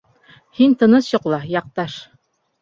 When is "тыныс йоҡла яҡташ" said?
0.79-2.01